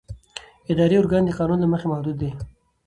اداري 0.71 0.95
ارګان 1.01 1.23
د 1.25 1.29
قانون 1.39 1.59
له 1.61 1.67
مخې 1.73 1.87
محدود 1.91 2.15
دی. 2.21 2.29